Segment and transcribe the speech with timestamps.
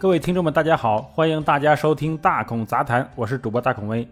[0.00, 4.08] 各位听众们，大家好，欢迎大家收听大孔杂谈，我是主播大孔威。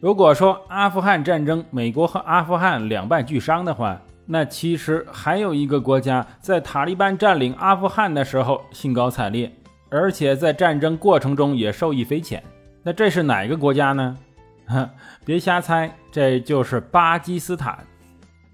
[0.00, 9.52] 如果说阿富汗战争美国和阿富汗两败俱伤的话，那其实还有一个国家在塔利班占领阿富汗的时候兴高采烈，
[9.90, 12.42] 而且在战争过程中也受益匪浅。
[12.82, 14.16] 那这是哪个国家呢？
[14.64, 14.88] 哈，
[15.26, 17.84] 别瞎猜，这就是巴基斯坦。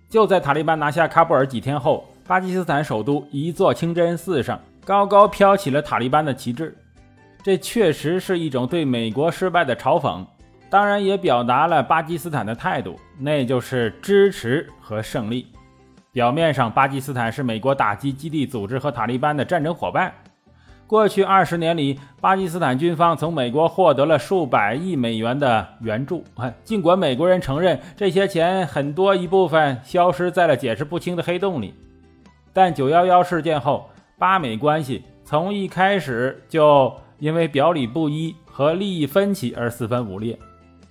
[0.09, 4.59] 就在塔利班拿下喀布尔几天后，巴基斯坦首都一座清真寺上。
[4.85, 6.77] 高高飘起了塔利班的旗帜，
[7.41, 10.27] 这确实是一种对美国失败的嘲讽，
[10.69, 15.47] 当然也表达了巴基斯坦的态度，那就是支持和胜利。
[16.11, 20.13] 表面上，巴基斯坦是美国打击基地组织和塔利班的战争伙伴。
[20.89, 26.25] 过去二十年里，巴基斯坦军方从美国获得了数百亿美元的援助，
[26.65, 31.73] 尽管美国人承认这些钱很多一部分消失在了解释不清的黑洞里，
[32.53, 33.89] 但九幺幺事件后。
[34.23, 40.39] 巴美关系从一开始就因为表里不一和利益分歧而四分五裂，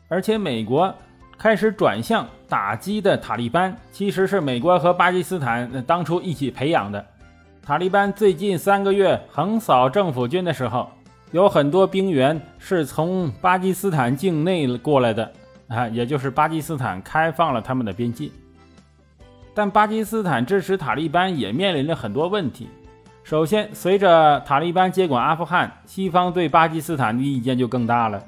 [0.09, 0.93] 而且美国
[1.38, 7.05] 开始转向打击的塔利班，其实是美国和巴基斯坦当初一起培养的。
[7.63, 10.89] 塔利班最近三个月横扫政府军的时候，
[11.31, 15.31] 有很多兵员是从巴基斯坦境内过来的
[15.69, 18.29] 啊，也就是巴基斯坦开放了他们的边界。
[19.53, 22.67] 但巴基斯坦支持塔利班也面临着很多问题。
[23.23, 28.22] 首先，随着塔利班接管阿富汗，西方对巴基斯坦的意见就更大了，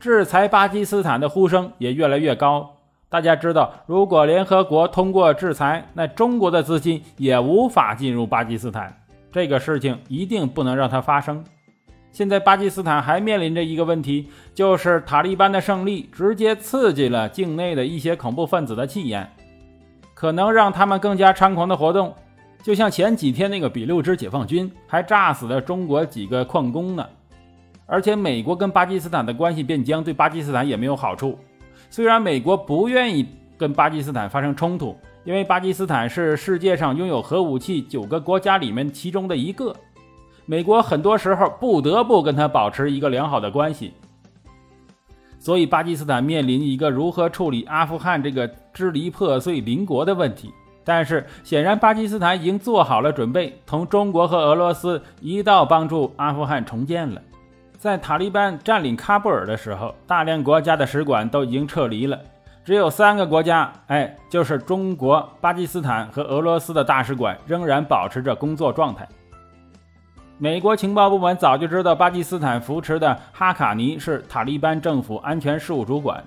[0.00, 2.76] 制裁巴基斯坦的呼声也越来越高。
[3.08, 8.96] 大家知道，如果联合国通过制裁，那中国的资金也无法进入巴基斯坦。
[9.30, 11.44] 这个事情一定不能让它发生。
[12.10, 19.30] 现在，巴基斯坦还面临着一个问题，就是塔利班的胜利直接刺激了境内的一些恐怖分子的气焰，
[20.14, 22.12] 可能让他们更加猖狂的活动。
[22.62, 27.06] 就像前几天那个比六支解放军还炸死了中国几个矿工呢，
[27.86, 31.38] 而且美国跟巴基斯坦的关系变僵，对巴基斯坦也没有好处。
[31.88, 33.26] 虽然美国不愿意
[33.56, 34.94] 跟巴基斯坦发生冲突，
[35.24, 39.74] 因为巴基斯坦是世界上拥有核武器九个国家里面其中的一个，
[40.44, 43.92] 美国很多时候不得不跟他保持一个良好的关系。
[45.38, 50.52] 所以巴基斯坦面临一个如何处理阿富汗这个支离破碎邻国的问题。
[50.84, 57.20] 但是显然，巴基斯坦已经做好了准备，同中国和俄罗斯一道帮助阿富汗重建了。
[57.78, 62.18] 在塔利班占领喀布尔的时候，大量国家的使馆都已经撤离了，
[62.64, 69.08] 只有三个国家，哎，就是中国、巴基斯坦和俄罗斯的大使馆仍然保持着工作状态。
[70.36, 76.22] 美国情报部门早就知道巴基斯坦扶持的哈卡尼是塔利班政府安全事务主管。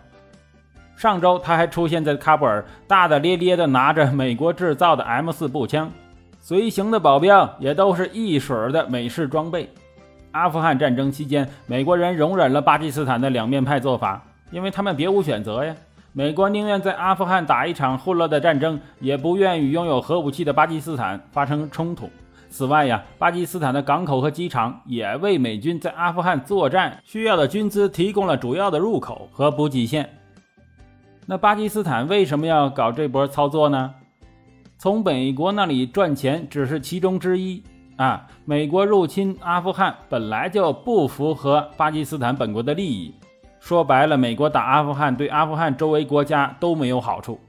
[0.96, 5.92] 上周他还出现在喀布尔，大大咧咧地拿着美国制造的 M 四步枪，
[6.40, 9.70] 随行的保镖也都是一水儿的美式装备。
[10.31, 15.76] 阿富汗战争期间，美国人容忍了巴基斯坦的两面派做法，因为他们别无选择呀。
[16.14, 22.10] 美国宁愿在阿富汗打一场混乱的战争，也不愿与拥有核武器的巴基斯坦发生冲突。
[22.50, 30.08] 此外呀，巴基斯坦的港口和机场也为美军在阿富汗作战需要的军资提供了主要的入口和补给线。
[31.26, 33.94] 那巴基斯坦为什么要搞这波操作呢？
[34.78, 37.64] 从美国那里赚钱只是其中之一
[37.96, 38.28] 啊。
[38.44, 43.14] 美国入侵阿富汗本来就不符合巴基斯坦本国的利益。
[43.62, 47.40] 说白了，美国打阿富汗对阿富汗周围国家都没有好处。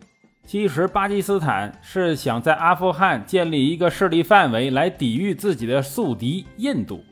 [0.47, 7.03] 其实巴基斯坦是想在阿富汗建立一个势力范围来抵御自己的宿敌印度。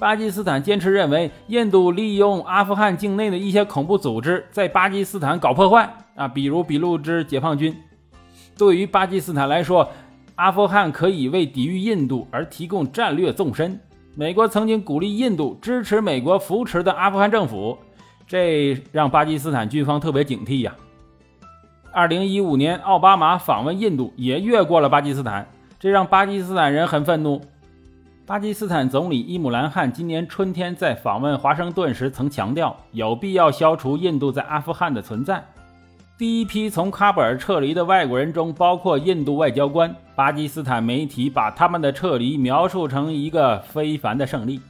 [0.00, 7.76] 巴基斯坦坚持认为，印度利用阿富汗境内的一些恐怖组织在巴基斯坦搞破坏啊，比如俾路支解放军。
[8.56, 9.86] 对于巴基斯坦来说，
[10.36, 13.78] 阿富汗可以为抵御印度而提供战略纵深。
[14.14, 17.76] 美国曾经鼓励印度支持美国扶持的阿富汗政府，
[18.26, 20.74] 这让巴基斯坦军方特别警惕呀。
[21.92, 25.46] 二零一五年，奥巴马访问印度也越过了巴基斯坦，
[25.78, 27.42] 这让巴基斯坦人很愤怒。
[28.30, 35.44] 巴基斯坦总理伊姆兰汗今年春天在访问华盛顿时曾强调，有必要消除印度在阿富汗的存在。
[36.16, 39.92] 第一批从喀布尔撤离的外国人中包括印度外交官。
[40.14, 44.60] 巴基斯坦媒体把他们的撤离描述成一个非凡的胜利。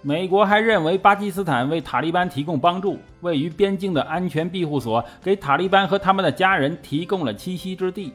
[0.00, 8.14] 美国还认为巴基斯坦为塔利班提供帮助，位于边境的安全庇护所给塔利班和他们的家人提供了栖息之地。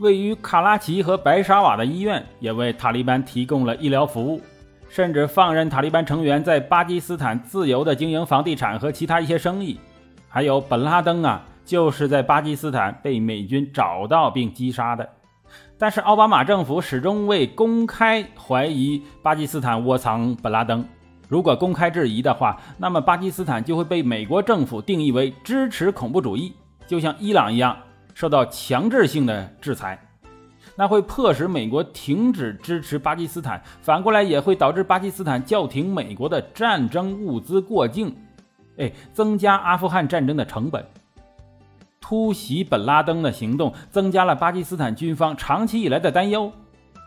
[0.00, 4.40] 位于卡拉奇和白沙瓦的医院也为塔利班提供了医疗服务，
[4.88, 9.78] 甚至放任塔利班成员在巴基斯坦自由地经营房地产和其他一些生意。
[10.26, 15.06] 还有本拉登啊，就是在巴基斯坦被美军找到并击杀的。
[15.76, 20.82] 但是奥巴马政府始终未公开怀疑巴基斯坦窝藏本拉登，
[21.28, 26.54] 如果公开质疑的话，那么巴基斯坦就会被美国政府定义为支持恐怖主义，
[26.86, 27.76] 就像伊朗一样
[28.20, 29.98] 受到强制性的制裁。
[30.76, 38.14] 那会迫使美国停止支持巴基斯坦，反过来也会导致巴基斯坦叫停美国的战争物资过境，
[38.76, 40.84] 哎，增加阿富汗战争的成本。
[41.98, 46.52] 突袭本拉登的行动增加了巴基斯坦军方长期以来的担忧，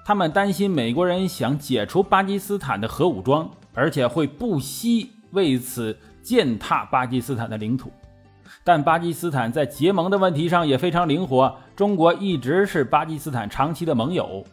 [0.04, 7.92] 他们担心美国人想解除巴基斯坦的核武装，而且会不惜为此践踏巴基斯坦的领土。
[8.64, 14.44] 但巴基斯坦在结盟的问题上也非常灵活，中国一直是巴基斯坦长期的盟友，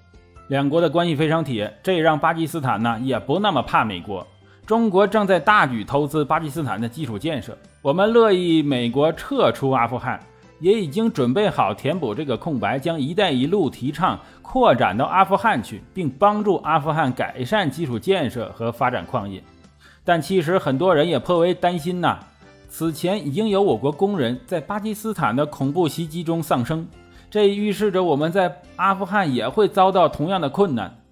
[0.49, 4.27] 两国的关系非常铁，这让巴基斯坦呢也不那么怕美国。
[4.67, 10.19] 中国正在大举投资巴基斯坦的基础建设，我们乐意美国撤出阿富汗。
[10.61, 19.43] 也已经准备好填补这个空白，将“一带一路”提倡扩展到阿富汗去，并帮助阿富汗改善基础建设和发展矿业。
[20.05, 22.19] 但其实很多人也颇为担心呐。
[22.71, 26.87] 此前已经有我国工人在巴基斯坦的恐怖袭击中丧生，
[27.29, 31.03] 这预示着我们在阿富汗也会遭到同样的困难。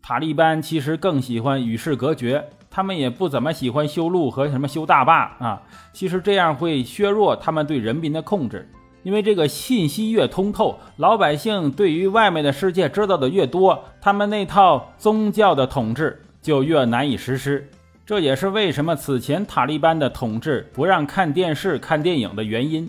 [0.00, 2.48] 塔利班其实更喜欢与世隔绝。
[2.70, 5.62] 他们也不怎么喜欢修路和什么修大坝啊，
[5.92, 8.70] 其实这样会削弱他们对人民的控制，
[9.02, 17.68] 因为这个信息越通透，老百姓对于外面的世界知道的越多，他们那套宗教的统治就越难以实施。
[18.08, 22.88] 这也是为什么此前塔利班的统治不让看电视、看电影的原因。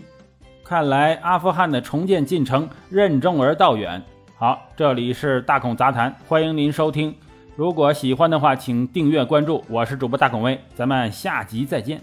[0.64, 4.02] 看来阿富汗的重建进程任重而道远。
[4.34, 7.14] 好，这里是大孔杂谈，欢迎您收听。
[7.54, 9.62] 如果喜欢的话，请订阅关注。
[9.68, 12.00] 我是主播大孔威，咱们下集再见。